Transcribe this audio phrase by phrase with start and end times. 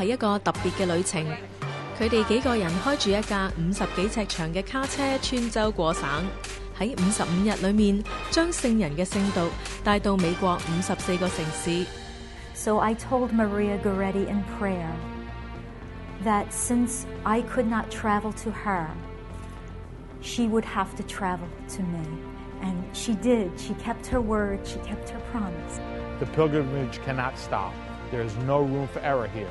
[0.00, 1.24] 系一个特别嘅旅程。
[1.98, 6.08] 佢哋几个人开住一架五十几尺长嘅卡车穿州过省，
[6.78, 9.46] 喺五十五日里面将圣人嘅圣道
[9.82, 11.86] 带到美国五十四个城市。
[12.54, 14.92] So I told Maria Goretti in prayer
[16.24, 18.88] that since I could not travel to her,
[20.20, 22.00] she would have to travel to me.
[22.62, 23.50] And she did.
[23.58, 25.78] She kept her word, she kept her promise.
[26.18, 27.72] The pilgrimage cannot stop.
[28.10, 29.50] There is no room for error here.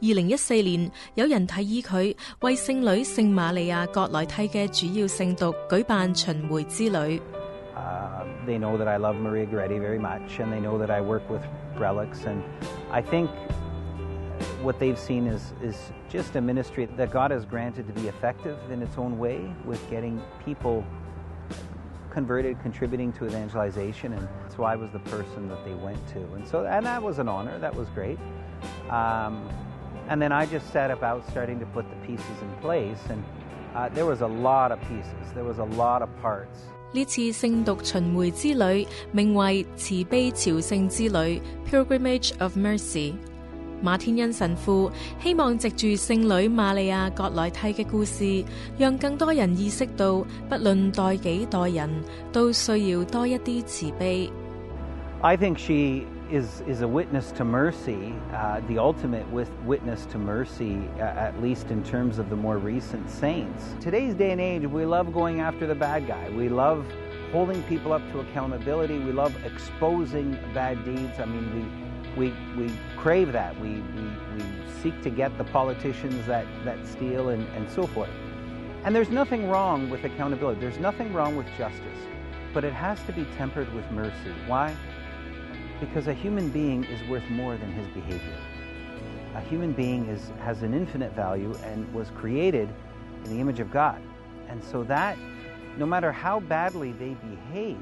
[0.00, 7.20] 二零一四年，有人提议佢为圣女圣玛利亚葛莱蒂嘅主要圣读举办巡回之旅。
[7.76, 11.00] Uh, they know that I love Maria Goretti very much, and they know that I
[11.00, 11.42] work with
[11.78, 12.26] relics.
[12.26, 12.42] And
[12.90, 13.30] I think
[14.62, 15.76] what they've seen is, is
[16.08, 19.80] just a ministry that God has granted to be effective in its own way with
[19.88, 20.84] getting people
[22.10, 24.12] converted, contributing to evangelization.
[24.12, 26.18] And so I was the person that they went to.
[26.34, 27.56] And so, and that was an honor.
[27.60, 28.18] That was great.
[28.90, 29.48] Um,
[30.08, 32.98] and then I just set about starting to put the pieces in place.
[33.08, 33.22] And
[33.74, 35.32] uh, there was a lot of pieces.
[35.34, 36.46] There was a lot of parts.
[36.94, 43.14] 呢次圣读巡回之旅名为慈悲朝圣之旅 （Pilgrimage of Mercy）。
[43.82, 48.44] 马天恩神父希望藉住圣女玛利亚葛莱蒂嘅故事，
[48.78, 51.90] 让更多人意识到，不论代己代人，
[52.30, 54.30] 都需要多一啲慈悲。
[55.22, 60.17] I think she is, is a witness to mercy, uh, the ultimate with witness to
[60.17, 63.75] mercy, uh, at least in terms of the more recent saints.
[63.79, 66.29] Today's day and age, we love going after the bad guy.
[66.29, 66.85] We love
[67.31, 68.99] holding people up to accountability.
[68.99, 71.19] We love exposing bad deeds.
[71.19, 71.71] I mean,
[72.17, 73.59] we, we, we crave that.
[73.59, 74.43] We, we, we
[74.81, 78.09] seek to get the politicians that, that steal and, and so forth.
[78.83, 80.61] And there's nothing wrong with accountability.
[80.61, 81.83] There's nothing wrong with justice.
[82.53, 84.33] But it has to be tempered with mercy.
[84.47, 84.75] Why?
[85.80, 88.38] Because a human being is worth more than his behavior.
[89.34, 92.68] A human being is, has an infinite value and was created
[93.24, 93.96] in the image of God.
[94.48, 95.16] And so that,
[95.78, 97.78] no matter how badly they behave,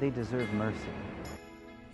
[0.00, 0.92] they deserve mercy.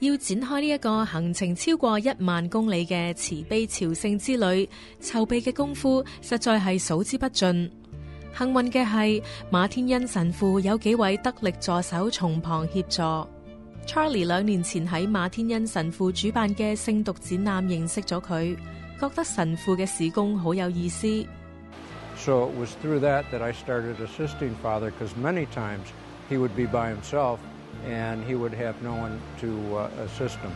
[0.00, 4.68] 要展开呢一个行程超过一万公里嘅慈悲朝圣之旅，
[5.00, 7.70] 筹备嘅功夫实在系数之不尽。
[8.36, 13.28] 幸运嘅系马天恩神父有几位得力助手从旁协助。
[13.86, 18.56] Charlie 两年前喺马天恩神父主办嘅圣读展览认识咗佢，
[19.00, 21.26] 觉得神父嘅事工好有意思。
[22.16, 25.88] So it was through that that I started assisting Father because many times
[26.28, 27.38] he would be by himself
[27.88, 30.52] and he would have no one to uh, assist him.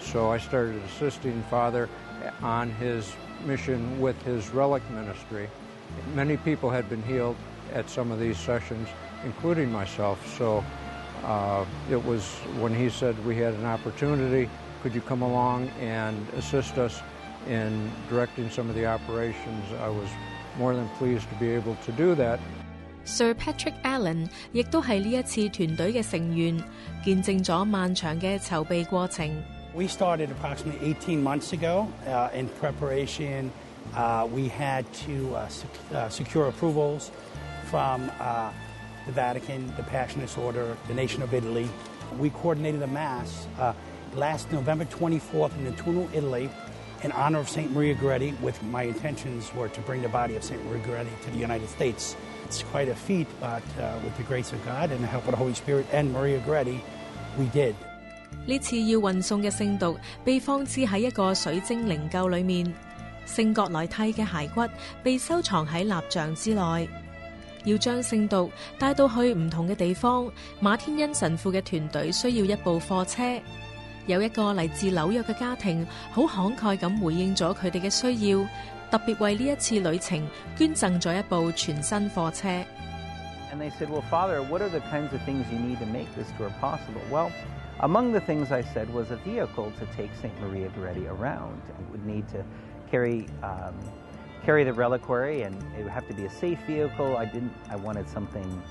[0.00, 1.88] So I started assisting Father
[2.42, 3.12] on his
[3.46, 5.48] mission with his relic ministry.
[6.14, 7.36] Many people had been healed
[7.72, 8.88] at some of these sessions,
[9.24, 10.18] including myself.
[10.36, 10.64] So
[11.24, 12.22] uh, it was
[12.60, 14.48] when he said we had an opportunity,
[14.82, 17.00] could you come along and assist us
[17.48, 19.64] in directing some of the operations?
[19.80, 20.08] I was
[20.58, 22.38] more than pleased to be able to do that.
[23.04, 26.60] Sir Patrick Allen 亦都系呢一次团队嘅成员，
[27.04, 29.30] 见证咗漫长嘅筹备过程。
[29.74, 33.50] We started approximately 18 months ago uh, in preparation.
[33.94, 37.10] Uh, we had to uh, sec- uh, secure approvals
[37.70, 38.50] from uh,
[39.06, 41.68] the Vatican, the Passionist Order, the nation of Italy.
[42.18, 43.72] We coordinated a mass uh,
[44.14, 46.48] last November 24th in Nettuno, Italy,
[47.02, 47.70] in honor of St.
[47.72, 48.38] Maria Goretti.
[48.40, 50.64] With my intentions were to bring the body of St.
[50.66, 52.16] Maria Goretti to the United States.
[52.44, 55.32] It's quite a feat, but uh, with the grace of God and the help of
[55.32, 56.80] the Holy Spirit and Maria Goretti,
[57.38, 57.74] we did.
[58.44, 62.72] 呢次要运送嘅圣髑被放置喺一个水晶灵柩里面，
[63.26, 64.72] 圣葛莱蒂嘅骸骨
[65.02, 66.88] 被收藏喺蜡像之内。
[67.65, 68.49] 要將聖髑
[68.79, 70.31] 帶到去唔同嘅地方，
[70.61, 73.41] 馬天恩神父嘅團隊需要一部貨車。
[74.07, 78.47] 有一個嚟自紐約嘅家庭，好慷慨咁回應咗佢哋嘅需要，
[78.89, 80.27] 特別為呢一次旅程
[80.57, 82.47] 捐贈咗一部全新貨車。
[83.53, 86.27] And they said, Well, Father, what are the kinds of things you need to make this
[86.37, 87.01] tour possible?
[87.11, 87.31] Well,
[87.79, 91.61] among the things I said was a vehicle to take Saint Maria Goretti around.
[91.67, 92.43] It would need to
[92.89, 93.75] carry, um,
[94.44, 97.16] carry the reliquary, and it would have to be a safe vehicle.
[97.16, 97.52] I didn't.
[97.70, 98.62] I wanted something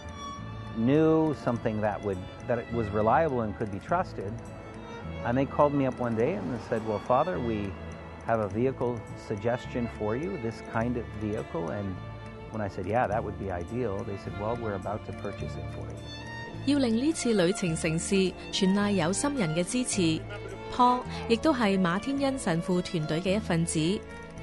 [0.77, 2.17] new, something that would
[2.47, 4.33] that it was reliable and could be trusted.
[5.25, 7.71] And they called me up one day and they said, Well, Father, we
[8.25, 11.95] have a vehicle suggestion for you, this kind of vehicle, and
[12.51, 15.53] when I said, yeah, that would be ideal, they said, well, we're about to purchase
[15.55, 15.97] it for you.
[16.65, 20.19] 要令呢次旅程成事，全赖有心人嘅支持。
[20.73, 23.79] Paul 亦都系马天恩神父团队嘅一份子，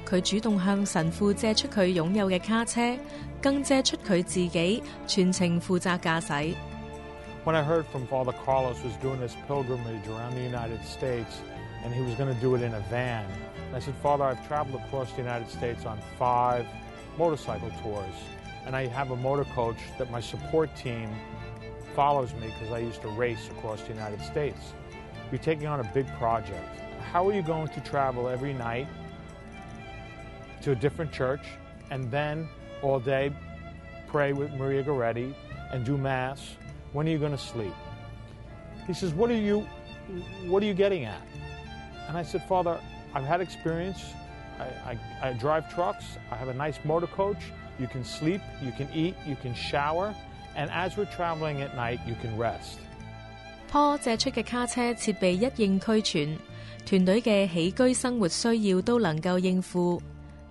[0.07, 2.97] 佢主动向神父借出佢拥有嘅卡车，
[3.41, 6.55] 更借出佢自己全程负责驾驶。
[7.43, 11.41] When I heard from Father Carlos was doing this pilgrimage around the United States
[11.83, 13.25] and he was going to do it in a van,
[13.73, 16.65] I said, Father, I've traveled across the United States on five
[17.17, 18.15] motorcycle tours,
[18.65, 21.09] and I have a motor coach that my support team
[21.95, 24.73] follows me because I used to race across the United States.
[25.31, 26.69] You're taking on a big project.
[27.11, 28.87] How are you going to travel every night
[30.63, 31.41] to a different church
[31.91, 32.47] and then
[32.81, 33.31] all day
[34.07, 35.33] pray with Maria Goretti
[35.71, 36.55] and do Mass?
[36.93, 37.73] When are you going to sleep?
[38.87, 39.65] He says, What are you
[40.47, 41.21] what are you getting at?
[42.07, 42.79] And I said, Father,
[43.13, 44.03] I've had experience.
[44.59, 46.05] I, I, I drive trucks.
[46.29, 47.37] I have a nice motor coach.
[47.79, 50.13] You can sleep, you can eat, you can shower,
[50.55, 52.77] and as we're traveling at night, you can rest.
[53.71, 56.37] Paul 借出嘅卡车设备一应俱全，
[56.85, 59.99] 团队嘅起居生活需要都能够应付。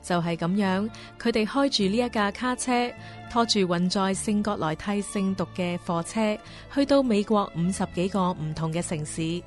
[0.06, 2.92] 就系咁样，佢哋开住呢一架卡车，
[3.30, 6.38] 拖住运载圣国来替圣读嘅货车，
[6.74, 9.42] 去到美国五十几个唔同嘅城市。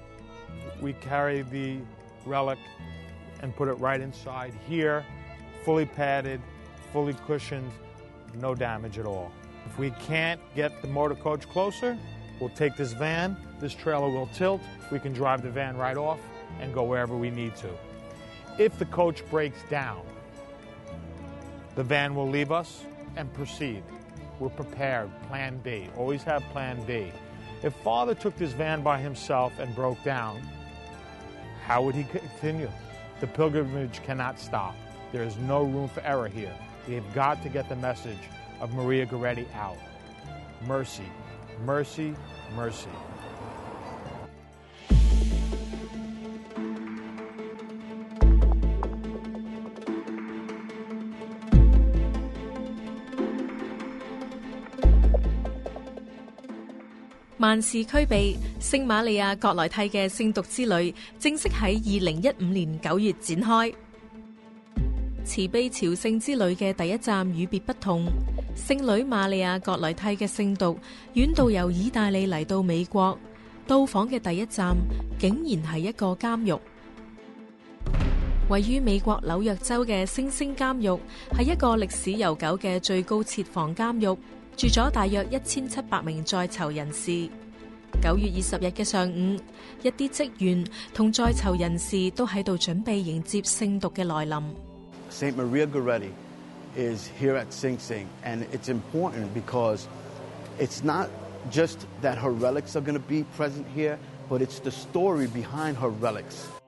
[0.81, 1.81] We carry the
[2.25, 2.57] relic
[3.41, 5.03] and put it right inside here,
[5.65, 6.39] fully padded,
[6.93, 7.71] fully cushioned,
[8.39, 9.31] no damage at all.
[9.67, 11.97] If we can't get the motor coach closer,
[12.39, 14.61] we'll take this van, this trailer will tilt,
[14.91, 16.19] we can drive the van right off
[16.61, 17.67] and go wherever we need to.
[18.57, 20.01] If the coach breaks down,
[21.74, 22.84] the van will leave us
[23.16, 23.82] and proceed.
[24.38, 25.88] We're prepared, plan B.
[25.96, 27.12] Always have plan B.
[27.62, 30.40] If father took this van by himself and broke down,
[31.66, 32.70] how would he continue?
[33.20, 34.74] The pilgrimage cannot stop.
[35.12, 36.54] There is no room for error here.
[36.88, 38.18] We have got to get the message
[38.60, 39.76] of Maria Goretti out.
[40.66, 41.04] Mercy,
[41.64, 42.14] mercy,
[42.56, 42.88] mercy.
[57.40, 63.74] 萬事俱備，聖瑪利亞葛萊蒂嘅聖讀之旅正式喺二零一五年九月展開。
[65.24, 68.04] 慈悲朝聖之旅嘅第一站與別不同，
[68.54, 70.78] 聖女玛利亞葛萊蒂嘅聖讀
[71.14, 73.18] 遠道由意大利嚟到美國，
[73.66, 74.76] 到訪嘅第一站
[75.18, 76.58] 竟然係一個監獄。
[78.50, 81.00] 位於美國紐約州嘅星星監獄
[81.30, 84.18] 係一個歷史悠久嘅最高設防監獄。
[84.60, 87.26] 住咗大約一千七百名在囚人士。
[88.02, 89.40] 九月二十日嘅上午，
[89.82, 94.42] 一啲職員同在囚人士都喺度準備迎接聖讀嘅來臨。
[95.10, 96.10] Saint Maria Goretti
[96.76, 99.84] is here at Sing Sing, and it's important because
[100.58, 101.08] it's not
[101.50, 103.96] just that her relics are going to be present here,
[104.28, 106.59] but it's the story behind her relics.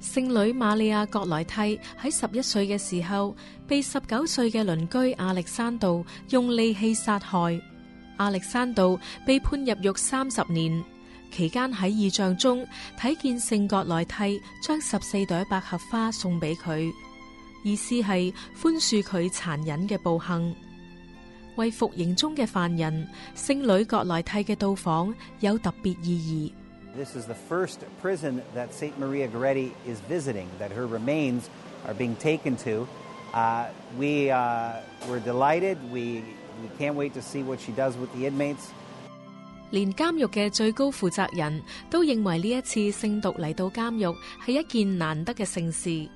[0.00, 3.34] 圣女玛利亚葛莱蒂喺十一岁嘅时候，
[3.66, 7.60] 被十九岁嘅邻居亚历山道用利器杀害。
[8.18, 10.84] 亚历山道被判入狱三十年，
[11.32, 12.64] 期间喺意象中
[12.98, 16.90] 睇见圣葛莱蒂将十四朵百合花送俾佢，
[17.64, 20.54] 意思系宽恕佢残忍嘅暴行。
[21.56, 26.54] 为服刑中嘅犯人，圣女葛莱蒂嘅到访有特别意义。
[26.97, 28.97] This is the first prison that St.
[28.99, 31.49] Maria Goretti is visiting, that her remains
[31.87, 32.87] are being taken to.
[33.33, 33.67] Uh,
[33.97, 34.73] we uh,
[35.09, 35.77] were delighted.
[35.91, 36.23] We,
[36.61, 38.71] we can't wait to see what she does with the inmates.
[39.71, 44.15] 连监狱嘅最高负责人都认为呢一次圣读嚟到监狱
[44.45, 46.07] 系一件难得嘅盛事。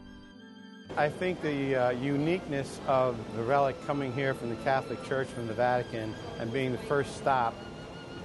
[0.95, 5.47] I think the uh, uniqueness of the relic coming here from the Catholic Church, from
[5.47, 7.53] the Vatican, and being the first stop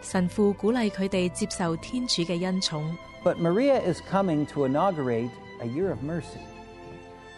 [0.00, 2.82] 神父鼓励佢哋接受天主嘅恩宠。
[3.24, 6.40] But Maria is coming to inaugurate a year of mercy.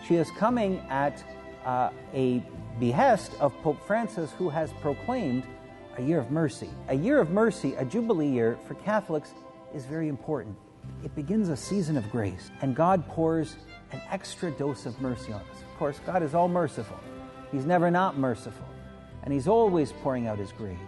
[0.06, 1.22] She is coming at
[1.64, 2.42] uh, a
[2.80, 5.44] behest of Pope Francis, who has proclaimed
[5.98, 6.70] a year of mercy.
[6.88, 9.32] A year of mercy, a Jubilee year for Catholics,
[9.74, 10.56] is very important.
[11.02, 13.56] It begins a season of grace, and God pours
[13.92, 15.62] an extra dose of mercy on us.
[15.62, 16.98] Of course, God is all merciful,
[17.52, 18.66] He's never not merciful,
[19.22, 20.78] and He's always pouring out His grace.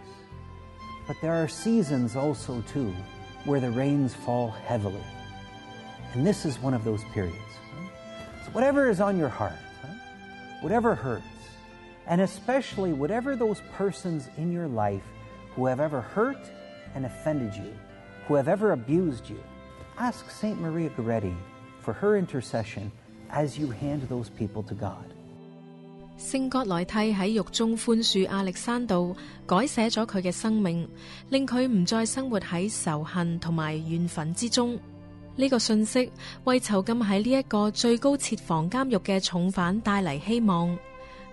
[1.11, 2.95] But there are seasons also, too,
[3.43, 5.03] where the rains fall heavily.
[6.13, 7.35] And this is one of those periods.
[8.45, 9.59] So, whatever is on your heart,
[10.61, 11.25] whatever hurts,
[12.07, 15.03] and especially whatever those persons in your life
[15.53, 16.49] who have ever hurt
[16.95, 17.75] and offended you,
[18.25, 19.43] who have ever abused you,
[19.97, 20.61] ask St.
[20.61, 21.35] Maria Goretti
[21.81, 22.89] for her intercession
[23.31, 25.13] as you hand those people to God.
[26.21, 29.15] 聖葛萊蒂喺獄中宽恕亞歷山度，
[29.47, 30.87] 改寫咗佢嘅生命，
[31.29, 34.77] 令佢唔再生活喺仇恨同埋怨憤之中。
[35.35, 36.11] 呢、個信息
[36.43, 40.77] 為囚禁喺呢一個最高設防監獄嘅重犯帶嚟希望。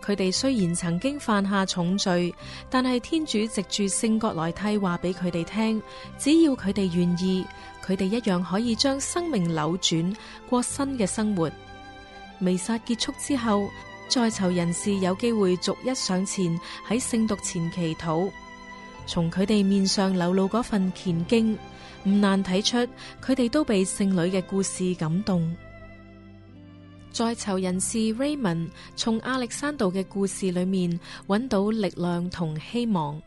[0.03, 2.33] 佢哋雖然曾經犯下重罪，
[2.71, 5.83] 但係天主藉住聖葛萊蒂話俾佢哋聽，
[6.17, 7.45] 只要佢哋願意，
[7.85, 10.17] 佢哋一樣可以將生命扭轉，
[10.49, 11.51] 過新嘅生活。
[12.41, 13.69] 微撒結束之後，
[14.09, 18.31] 在囚人士有机会逐一上前喺聖髑前祈祷，
[19.07, 21.59] 从佢哋面上流露嗰份虔敬，
[22.05, 22.79] 唔难睇出
[23.23, 25.55] 佢哋都被圣女嘅故事感动。
[27.13, 33.21] 在囚人士 Raymond 从亚历山道嘅故事里面揾到力量同希望。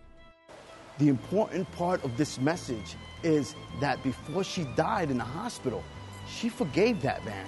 [0.98, 5.82] The important part of this message is that before she died in the hospital,
[6.28, 7.46] she forgave that man.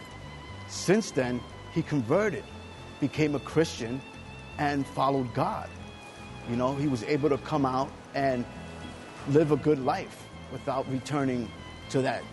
[0.69, 1.39] Since then,
[1.73, 2.43] he converted,
[3.03, 3.99] became a Christian,
[4.59, 5.67] and followed God.
[6.49, 8.45] You know, he was able to come out and
[9.27, 11.51] live a good life without returning
[11.89, 12.23] to that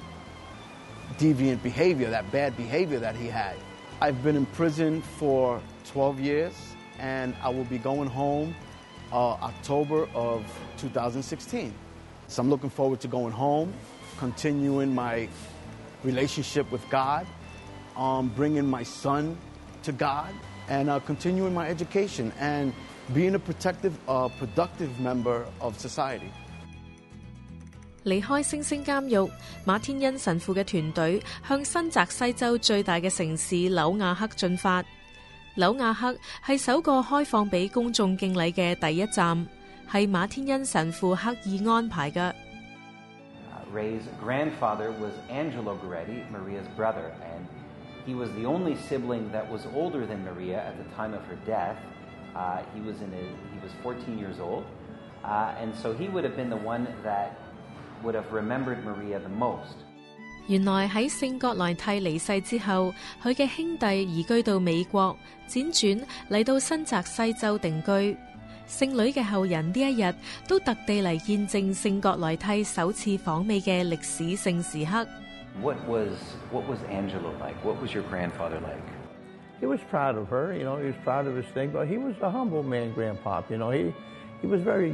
[1.18, 3.56] deviant behavior, that bad behavior that he had.
[4.00, 6.54] I've been in prison for 12 years,
[7.00, 8.54] and I will be going home
[9.10, 10.44] uh, October of
[10.78, 11.74] 2016.
[12.28, 13.74] So I'm looking forward to going home,
[14.18, 15.28] continuing my
[16.04, 17.26] relationship with God,
[17.96, 19.36] um, bringing my son
[19.82, 20.32] to God,
[20.69, 22.71] and uh, continuing my education and
[23.13, 26.29] being a protective, uh, productive member of society.
[28.03, 29.29] 离开星星监狱，
[29.65, 34.83] 马天恩神父嘅团队向新泽西州最大嘅城市纽亚克进发。
[35.55, 39.47] 纽亚克系首个开放俾公众敬礼嘅第一站，
[39.89, 42.19] 系马天恩神父刻意安排嘅。
[42.21, 47.47] Uh, Ray's grandfather was Angelo Goretti, Maria's brother, and
[48.09, 51.37] he was the only sibling that was older than Maria at the time of her
[51.45, 51.77] death.
[52.35, 54.63] Uh, he was in his, he was 14 years old,
[55.23, 57.31] uh, and so he would have been the one that
[58.03, 59.75] would have remembered Maria the most.
[60.47, 65.17] 原来喺圣葛莱蒂离世之后，佢嘅兄弟移居到美国，
[65.49, 68.17] 辗转嚟到新泽西州定居。
[68.67, 70.13] 圣女嘅后人呢一日
[70.47, 75.07] 都特地嚟见证圣葛莱蒂首次访美嘅历史性时刻。
[75.61, 76.09] What was
[76.51, 77.55] what was Angelo like?
[77.63, 78.85] What was your grandfather like?
[79.61, 81.97] He was proud of her, you know, he was proud of his thing, but he
[81.97, 83.71] was a humble man, Grandpop, you know.
[83.71, 83.93] He
[84.41, 84.91] he was very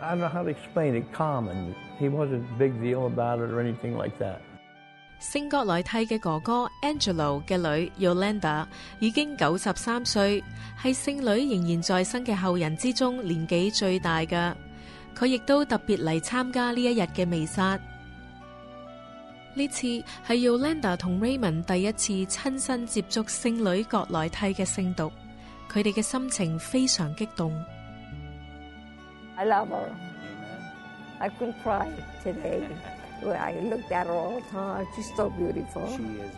[0.00, 3.40] I don't know how to explain it, calm and he wasn't a big deal about
[3.40, 4.40] it or anything like that.
[5.20, 8.66] 圣葛莱蒂嘅哥哥 Angelo 嘅女 Yolanda
[8.98, 10.42] 已经九十三岁，
[10.82, 14.54] 系圣女仍然在生嘅后人之中年纪最大嘅。
[15.16, 17.78] 佢亦都特别嚟参加呢一日嘅弥撒。
[19.58, 19.86] 呢次
[20.26, 25.10] 系 Yolanda 同 Raymond 第一次亲身接触圣女葛莱蒂嘅圣髑，
[25.70, 27.52] 佢哋嘅心情非常激动。
[29.36, 29.88] I love her.
[31.18, 31.88] I could cry
[32.24, 32.62] today.
[33.22, 34.86] When I looked at her all the time.
[34.94, 35.86] She's so beautiful.
[35.86, 36.30] She is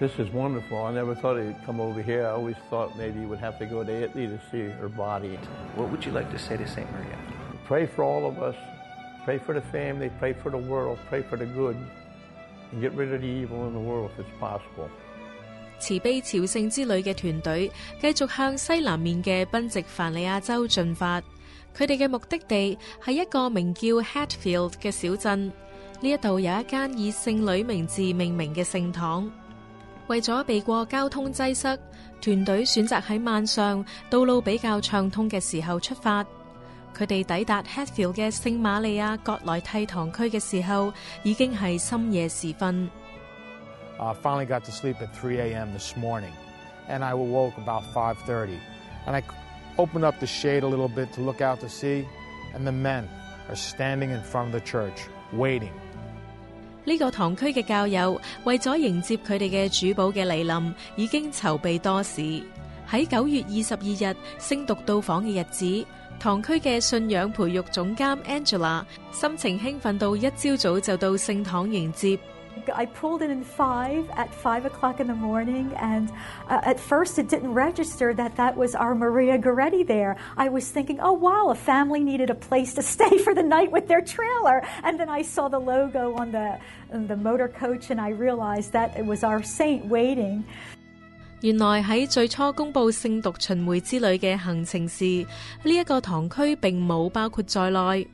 [0.00, 0.84] This is wonderful.
[0.84, 2.26] I never thought he'd come over here.
[2.26, 5.38] I always thought maybe he would have to go to Italy to see her body.
[5.76, 7.16] What would you like to say to Saint Maria?
[7.66, 8.56] Pray for all of us.
[9.27, 10.09] Pray for the family.
[10.21, 10.97] Pray for the world.
[11.09, 11.75] Pray for the good.
[12.71, 14.87] And get rid of the evil in the world if it's possible.
[15.79, 17.69] 慈悲朝聖之旅嘅團隊
[17.99, 21.21] 繼續向西南面嘅賓夕凡尼亞州進發，
[21.75, 25.51] 佢哋嘅目的地係一個名叫 Hatfield 嘅小鎮。
[25.99, 29.29] 呢一度有一間以聖女名字命名嘅聖堂。
[30.07, 31.77] 為咗避過交通擠塞，
[32.21, 36.25] 團隊選擇喺晚上道路比較暢通嘅時候出發。
[36.96, 40.92] 佢哋抵达 Hatfield 嘅圣玛利亚葛莱蒂堂区嘅时候，
[41.22, 42.90] 已经系深夜时分。
[43.98, 45.72] Uh, finally got to sleep at 3 a.m.
[45.72, 46.32] this morning,
[46.88, 48.56] and I awoke about 5:30.
[49.06, 49.22] And I
[49.76, 52.04] opened up the shade a little bit to look out to sea,
[52.54, 53.04] and the men
[53.48, 55.70] are standing in front of the church, waiting.
[56.84, 62.42] 呢个堂区嘅教友为咗迎接佢哋嘅主保嘅嚟临，已经筹备多时。
[62.90, 65.86] 喺九月二十二日圣髑到访嘅日子，
[66.20, 72.18] 堂区嘅信仰培育总监 Angela 心情兴奋到一朝早就到圣堂迎接。
[72.74, 76.10] I pulled in in five at five o'clock in the morning, and
[76.48, 80.16] uh, at first it didn't register that that was our Maria Goretti there.
[80.36, 83.72] I was thinking, oh wow, a family needed a place to stay for the night
[83.72, 86.58] with their trailer, and then I saw the logo on the
[86.92, 90.44] on the motor coach, and I realized that it was our saint waiting.
[91.41, 95.23] 原來喺最初公佈聖髑巡迴之旅嘅行程時，
[95.63, 98.07] 呢、一個堂區並冇包括在內。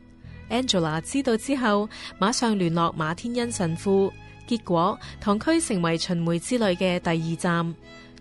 [0.49, 1.89] Angela 知道之後，
[2.19, 4.11] 馬上聯絡馬天恩神父，
[4.45, 7.73] 結果堂區成為巡迴之旅嘅第二站。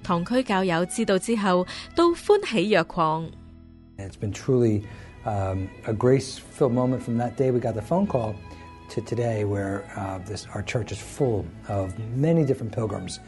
[0.04, 1.66] 堂區教友知道之後，
[1.96, 3.28] 都歡喜若狂。
[3.98, 4.82] It's been truly
[5.24, 8.34] um, a grace-filled moment from that day we got the phone call
[8.90, 13.18] to today, where uh, this, our church is full of many different pilgrims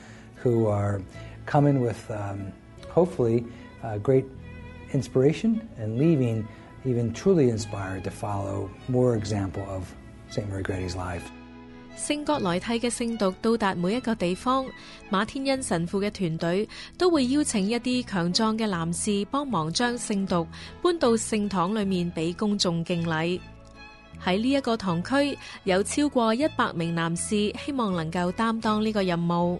[0.42, 1.00] who are
[1.46, 2.52] come in with um,
[2.90, 3.44] hopefully
[3.82, 4.24] uh, great
[4.92, 6.46] inspiration and leaving
[6.84, 9.94] even truly inspired to follow more example of
[10.30, 10.48] St.
[10.48, 11.22] Maria Goretti's life.
[11.96, 14.66] 聖葛萊蒂嘅聖髑到達每一個地方，
[15.10, 20.44] 馬天恩神父嘅團隊都會邀請一啲強壯嘅男士幫忙將聖髑
[20.82, 23.38] 搬到聖堂裏面俾公眾敬禮。
[24.24, 29.58] 喺呢一個堂區有超過一百名男士希望能夠擔當呢個任務。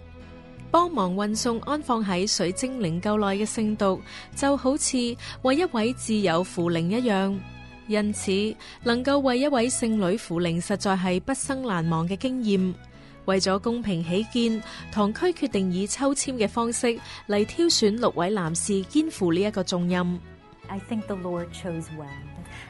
[0.75, 4.01] 帮忙运送安放喺水晶灵柩内嘅圣毒，
[4.35, 4.97] 就好似
[5.43, 7.39] 为一位挚友扶灵一样。
[7.87, 8.53] 因此，
[8.83, 12.75] 能够为一位圣女扶灵，实在係畢生难忘嘅经验。
[13.23, 20.19] 为咗公平起见，堂区决定以抽签嘅方式嚟挑选六位男士肩负呢一个重任。
[20.67, 22.09] I think the Lord chose well.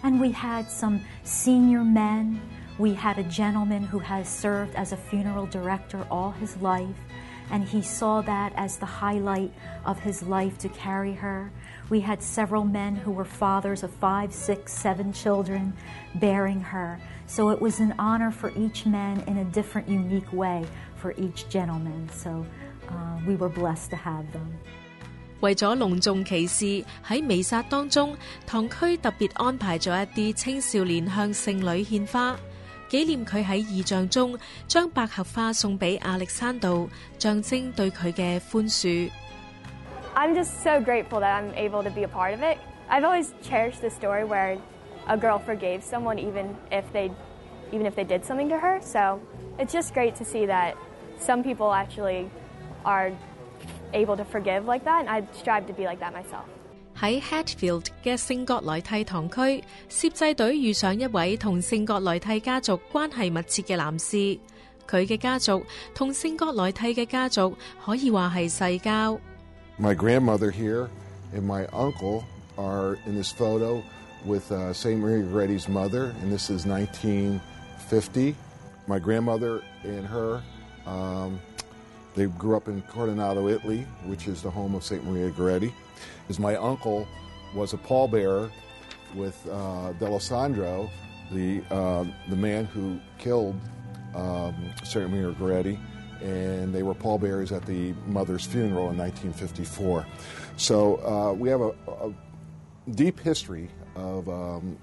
[0.04, 2.36] And we had some senior men.
[2.78, 6.94] We had a gentleman who has served as a funeral director all his life,
[7.51, 9.53] and he saw that as the highlight
[9.85, 11.51] of his life to carry her.
[11.89, 15.73] We had several men who were fathers of five, six, seven children
[16.15, 16.99] bearing her.
[17.27, 20.65] So it was an honor for each man in a different, unique way
[20.97, 22.09] for each gentleman.
[22.13, 22.47] So
[22.89, 24.59] uh, we were blessed to have them.
[25.41, 28.15] 为咗隆重其事，喺弥撒当中，
[28.47, 32.37] 堂区特别安排咗一啲青少年向圣女献花，
[32.91, 39.11] 纪念佢喺异象中将百合花送俾亚历山道，象征对佢嘅宽恕。
[40.15, 42.59] I'm just so grateful that I'm able to be a part of it.
[42.89, 44.59] I've always cherished the story where
[45.07, 47.11] a girl forgave someone even if they
[47.73, 48.81] even if they did something to her.
[48.83, 49.21] So
[49.59, 50.75] it's just great to see that
[51.19, 52.29] some people actually
[52.85, 53.13] are
[53.93, 56.47] able to forgive like that, and I strive to be like that myself.
[57.00, 64.16] 喺 Hatfield 嘅聖葛萊蒂堂區，攝製隊遇上一位同聖葛萊蒂家族關係密切嘅男士，
[64.90, 67.56] 佢嘅家族同聖葛萊蒂嘅家族
[67.86, 69.20] 可以話係世交。
[69.78, 70.88] My grandmother here
[71.34, 72.24] and my uncle
[72.56, 73.82] are in this photo
[74.26, 74.98] with uh, St.
[74.98, 78.36] Maria Goretti's mother, and this is 1950.
[78.88, 80.42] My grandmother and her.
[80.88, 81.40] Um,
[82.16, 85.04] they grew up in Corinaldo, Italy, which is the home of St.
[85.04, 85.74] Maria Goretti
[86.30, 87.08] is my uncle
[87.54, 88.52] was a pallbearer
[89.14, 90.90] with uh, D'Alessandro,
[91.32, 93.56] the uh, the man who killed
[94.14, 94.56] um,
[94.94, 95.80] Maria Goretti,
[96.22, 100.06] and they were pallbearers at the mother's funeral in 1954.
[100.58, 102.14] So uh, we have a, a,
[102.92, 104.78] deep history of um,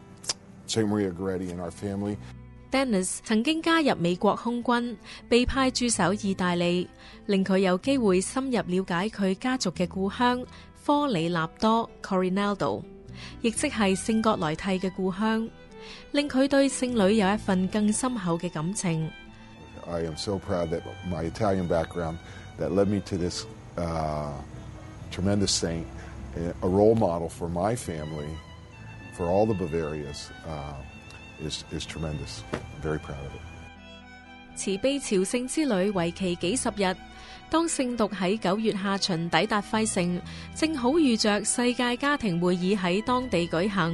[0.66, 0.88] St.
[0.88, 2.18] Maria Goretti in our family.
[2.72, 3.22] Dennis
[10.84, 12.82] 科里納多 （Corinaldo），
[13.40, 15.48] 亦即係聖國萊蒂嘅故鄉，
[16.10, 19.08] 令佢對聖女有一份更深厚嘅感情。
[19.86, 22.16] I am so proud that my Italian background
[22.58, 23.44] that led me to this
[23.76, 24.32] uh,
[25.10, 25.84] tremendous saint,
[26.62, 28.28] a role model for my family,
[29.16, 30.74] for all the Bavarias, uh,
[31.44, 32.42] is, is tremendous.
[32.80, 33.42] Very proud of it.
[34.54, 36.94] 慈悲朝聖之旅為期幾十日，
[37.52, 40.20] 當聖髑喺九月下旬抵達費城，
[40.56, 43.92] 正好遇着世界家庭會議喺當地舉行。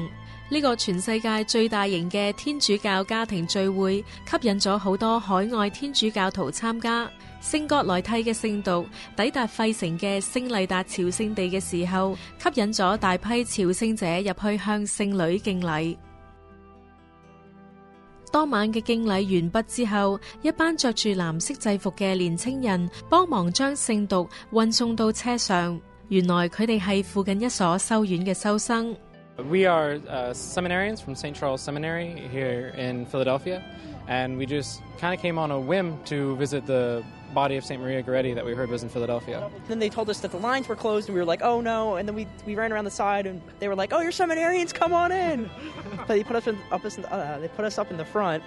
[0.48, 7.10] 呢個全世界最大型嘅天主教家庭聚會，吸引咗好多海外天主教徒參加。
[7.42, 15.96] 聖國萊蒂嘅聖髑抵達費城嘅聖麗達朝聖地嘅時候，吸引咗大批朝聖者入去向聖女敬禮。
[18.30, 25.80] 当晚嘅敬禮完毕之后，一班着住蓝色制服嘅年青人帮忙将圣毒运送到车上。
[26.08, 28.96] 原来佢哋系附近一所修院嘅修生。
[29.36, 31.36] We are uh, seminarians from St.
[31.36, 33.62] Charles Seminary here in Philadelphia,
[34.08, 37.80] and we just kind of came on a whim to visit the body of St.
[37.80, 39.50] Maria Goretti that we heard was in Philadelphia.
[39.68, 41.96] Then they told us that the lines were closed, and we were like, "Oh no!"
[41.96, 44.72] And then we, we ran around the side, and they were like, "Oh, you're seminarians,
[44.72, 45.50] come on in!"
[45.96, 48.42] but they put us in, up in, uh, they put us up in the front.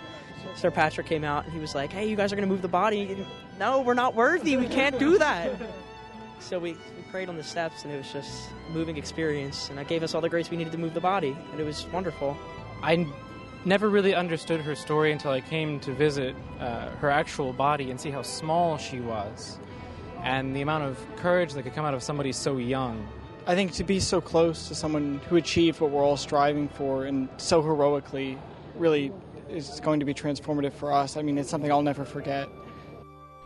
[0.55, 2.61] Sir Patrick came out, and he was like, "Hey, you guys are going to move
[2.61, 3.25] the body?
[3.59, 4.57] No, we're not worthy.
[4.57, 5.51] We can't do that."
[6.39, 9.77] so we, we prayed on the steps, and it was just a moving experience, and
[9.77, 11.85] that gave us all the grace we needed to move the body, and it was
[11.87, 12.37] wonderful.
[12.81, 13.07] I
[13.65, 17.99] never really understood her story until I came to visit uh, her actual body and
[17.99, 19.59] see how small she was,
[20.23, 23.07] and the amount of courage that could come out of somebody so young.
[23.47, 27.05] I think to be so close to someone who achieved what we're all striving for
[27.05, 28.37] and so heroically
[28.75, 29.11] really
[29.49, 31.17] is going to be transformative for us.
[31.17, 32.47] I mean, it's something I'll never forget.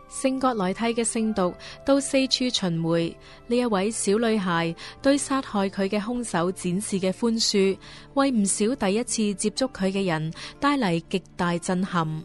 [0.09, 1.53] 聖國來蒂嘅聖毒
[1.85, 3.15] 到四處巡迴，
[3.47, 7.77] 呢一位小女孩對殺害佢嘅兇手展示嘅宽恕，
[8.15, 12.23] 為唔少第一次接觸佢嘅人帶嚟極大震撼。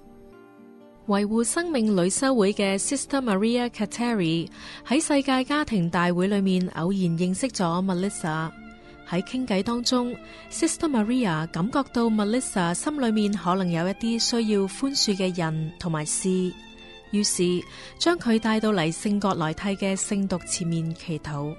[1.08, 4.48] 維護生命女修會嘅 Sister Maria Kateri
[4.86, 8.50] 喺世界家庭大會裏面偶然認識咗 Melissa。
[9.08, 10.14] 喺傾偈當中
[10.52, 16.52] ，Sister Maria 感覺到 Melissa 心裏面可能有一啲需要宽恕嘅人同埋事。
[17.11, 17.43] 于是
[17.97, 21.55] 将佢带到嚟圣国来蒂嘅圣髑前面祈祷。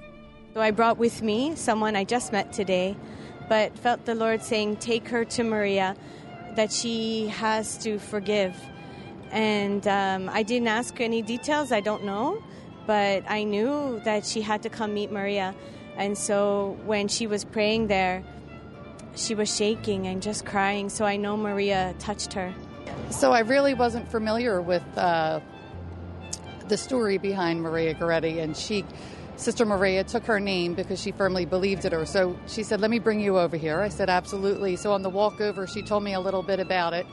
[0.53, 2.95] So I brought with me someone I just met today,
[3.47, 5.95] but felt the Lord saying, Take her to Maria,
[6.55, 8.53] that she has to forgive.
[9.31, 12.41] And um, I didn't ask any details, I don't know,
[12.87, 15.53] but I knew that she had to come meet Maria.
[15.97, 18.23] And so when she was praying there,
[19.15, 20.89] she was shaking and just crying.
[20.89, 22.53] So I know Maria touched her.
[23.12, 25.40] So I really wasn't familiar with uh,
[26.68, 28.84] the story behind Maria Goretti, and she,
[29.36, 32.06] Sister Maria, took her name because she firmly believed in her.
[32.06, 35.10] So she said, "Let me bring you over here." I said, "Absolutely." So on the
[35.10, 37.06] walk over, she told me a little bit about it,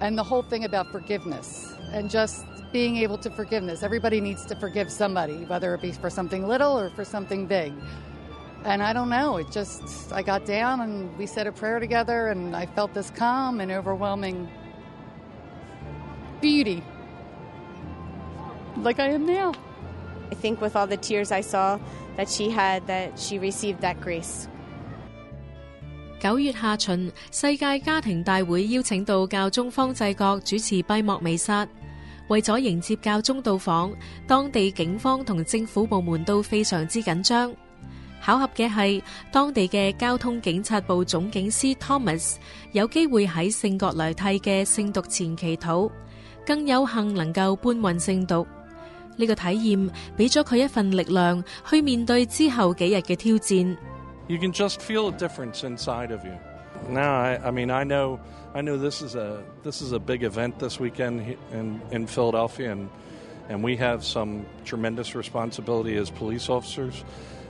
[0.00, 3.82] and the whole thing about forgiveness and just being able to forgiveness.
[3.82, 7.72] Everybody needs to forgive somebody, whether it be for something little or for something big.
[8.64, 12.28] And I don't know, it just, I got down and we said a prayer together,
[12.28, 14.48] and I felt this calm and overwhelming
[16.40, 16.82] beauty
[18.82, 19.52] like I am now.
[20.30, 21.78] I think with all the tears I saw
[22.16, 24.46] that she had, that she received that grace.
[26.20, 31.66] 九月下旬，世界家庭大會邀請到教宗方濟各主持閉幕彌撒。
[32.28, 33.92] 為咗迎接教宗到訪，
[34.26, 37.52] 當地警方同政府部門都非常之緊張。
[38.22, 42.36] 巧合嘅係，當地嘅交通警察部總警司 Thomas
[42.72, 45.90] 有機會喺聖國來蒂嘅聖髑前祈禱，
[46.45, 48.45] 更有幸能够搬运圣髑。
[49.17, 53.77] 呢、个体验俾咗佢一份力量，去面对之后几日嘅挑战。
[54.27, 56.33] You can just feel a difference inside of you.
[56.89, 58.19] Now, I, I mean, I know,
[58.53, 62.07] I know this is a this is a big event this weekend he- in in
[62.07, 62.89] Philadelphia, and
[63.49, 67.03] and we have some tremendous responsibility as police officers,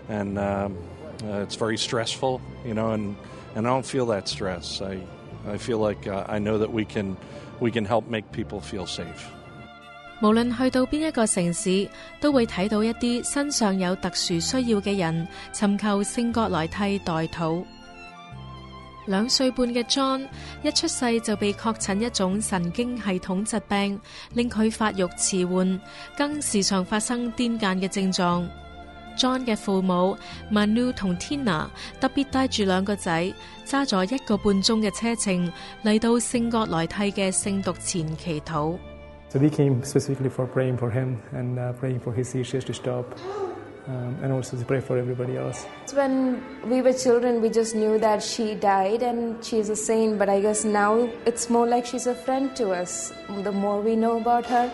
[0.07, 0.77] and um,
[1.23, 3.15] uh, it's very stressful, you know, and
[3.55, 4.81] and I don't feel that stress.
[4.81, 4.99] I
[5.51, 7.17] I feel like uh, I know that we can
[7.60, 9.04] We can help make people feel safe.
[10.20, 11.88] 無論去到邊一個城市，
[12.20, 17.64] 都會睇到一啲身上有特殊需要嘅人尋求聖國來替代禱。
[19.06, 20.28] 兩歲半嘅 John
[20.62, 23.98] 一出世就被確診一種神經系統疾病，
[24.34, 25.80] 令佢發育遲緩，
[26.18, 28.46] 更時常發生癲癇嘅症狀。
[29.17, 30.17] John 嘅父母
[30.51, 31.67] Manu 同 Tina
[32.01, 33.33] 特别带住两个仔，
[33.65, 35.51] 揸咗一个半钟嘅车程
[35.83, 38.77] 嚟到圣国来蒂嘅圣髑前祈祷。
[39.29, 42.73] So we came specifically for praying for him and uh, praying for his seizures to
[42.73, 43.05] stop,
[43.87, 45.65] um, and also to pray for everybody else.
[45.93, 50.29] When we were children, we just knew that she died and she's a saint, but
[50.29, 53.13] I guess now it's more like she's a friend to us.
[53.43, 54.69] The more we know about her,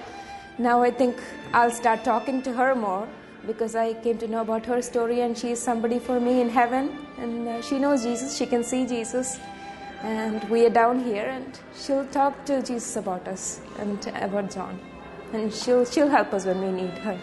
[0.60, 1.16] now I think
[1.54, 3.08] I'll start talking to her more
[3.46, 6.90] because I came to know about her story and she's somebody for me in heaven
[7.20, 9.40] and uh, she knows Jesus, she can see Jesus.
[10.04, 14.80] And we are down here, and she'll talk to Jesus about us and about John,
[15.32, 17.16] and she'll she'll help us when we need her.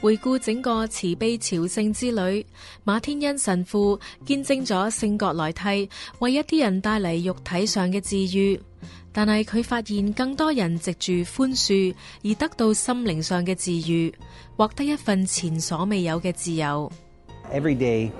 [0.00, 2.46] 回顾整个慈悲朝圣之旅，
[2.84, 8.60] 马天恩神父见证咗圣国来蒂为一啲人带嚟肉体上嘅治愈，
[9.14, 14.14] 但系佢发现更多人藉住宽恕而得到心灵上嘅治愈，
[14.56, 16.90] 获得一份前所未有嘅自由。
[17.52, 18.12] Every day,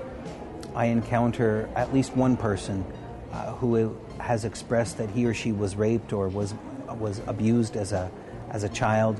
[0.73, 2.83] I encounter at least one person
[3.31, 6.53] uh, who has expressed that he or she was raped or was
[6.99, 8.09] was abused as a
[8.51, 9.15] as a child,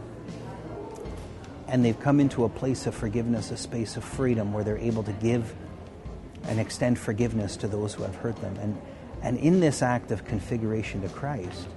[1.70, 5.04] and they've come into a place of forgiveness, a space of freedom where they're able
[5.04, 5.54] to give
[6.50, 8.54] and extend forgiveness to those who have hurt them.
[8.62, 8.76] And
[9.22, 11.68] and in this act of configuration to Christ,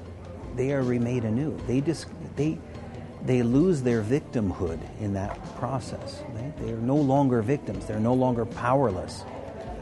[0.57, 1.57] they are remade anew.
[1.67, 2.59] They dis- they
[3.27, 6.23] they lose their victimhood in that process.
[6.35, 6.57] Right?
[6.59, 9.25] They are no longer victims, they're no longer powerless.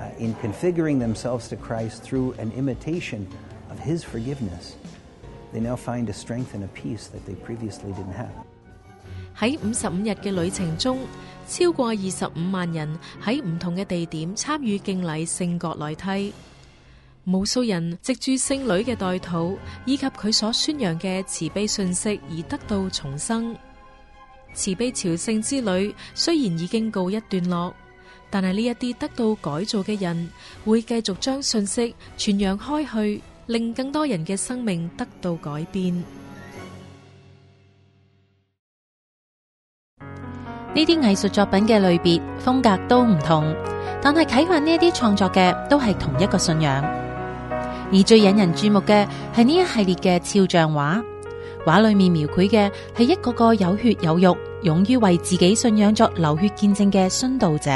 [0.00, 3.28] Uh, in configuring themselves to Christ through an imitation
[3.70, 4.74] of His forgiveness,
[5.52, 8.32] they now find a strength and a peace that they previously didn't have.
[9.38, 10.98] 喺五十五日嘅旅程中，
[11.48, 16.32] 超过二十五万人喺唔同嘅地点参与敬礼圣国来梯。
[17.29, 23.53] 無數人藉住聖女嘅代禱以及佢所宣揚嘅慈悲信息而得到重生。
[24.53, 27.73] 慈悲朝聖之旅雖然已經告一段落，
[28.29, 30.29] 但係呢一啲得到改造嘅人
[30.63, 35.97] 會繼續將信息傳揚開去，令更多人嘅生命得到改變。
[39.99, 43.53] 呢啲藝術作品嘅類別風格都唔同，
[44.01, 47.06] 但係啟發呢一啲創作嘅都係同一個信仰。
[47.92, 51.02] 而最引人注目嘅係呢一系列嘅肖像畫，
[51.66, 57.70] 畫裏面描繪嘅係一個個有血有肉、勇於為自己信仰作流血見證嘅殉道者。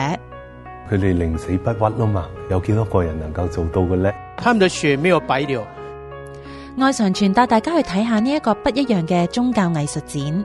[0.89, 4.13] 佢哋寧死不屈啊嘛，有幾多個人能夠做到嘅呢？
[4.37, 5.67] 他們的血沒有白流。
[6.79, 10.45] 愛常傳帶大家去睇下呢一個不一樣嘅宗教藝術展。